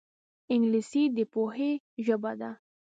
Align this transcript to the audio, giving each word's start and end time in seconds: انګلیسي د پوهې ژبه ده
انګلیسي 0.53 1.03
د 1.15 1.17
پوهې 1.33 1.71
ژبه 2.05 2.31
ده 2.39 2.51